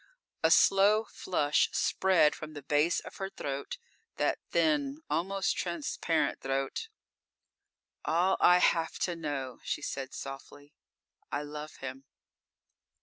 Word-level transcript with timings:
A 0.41 0.49
slow 0.49 1.03
flush 1.03 1.69
spread 1.73 2.33
from 2.33 2.53
the 2.53 2.63
base 2.63 3.01
of 3.01 3.17
her 3.17 3.29
throat, 3.29 3.77
that 4.15 4.39
thin, 4.49 5.03
almost 5.11 5.55
transparent 5.55 6.39
throat. 6.41 6.89
"All 8.03 8.35
I 8.39 8.57
have 8.57 8.97
to 8.97 9.15
know," 9.15 9.59
she 9.63 9.83
said 9.83 10.15
softly. 10.15 10.73
"I 11.31 11.43
love 11.43 11.75
him." 11.81 12.05